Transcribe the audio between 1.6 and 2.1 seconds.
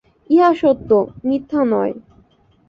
নয়।